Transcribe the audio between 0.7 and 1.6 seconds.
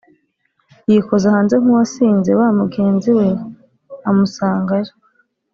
yikoza hanze